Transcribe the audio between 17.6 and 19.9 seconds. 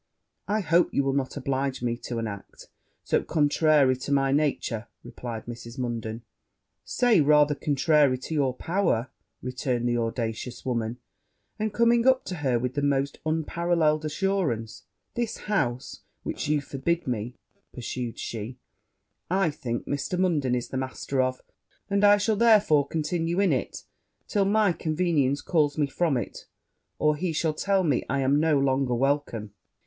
pursued she, 'I think